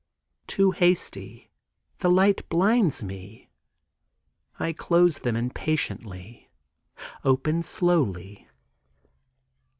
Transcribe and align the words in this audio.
Too 0.47 0.71
hasty—the 0.71 2.09
light 2.09 2.49
blinds 2.49 3.03
me. 3.03 3.51
I 4.59 4.73
close 4.73 5.19
them 5.19 5.35
impatiently; 5.35 6.49
open 7.23 7.61
slowly. 7.61 8.47